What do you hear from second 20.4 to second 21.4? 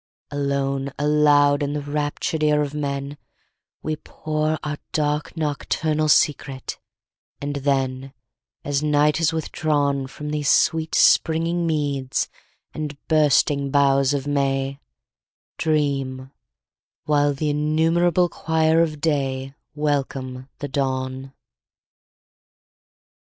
the dawn.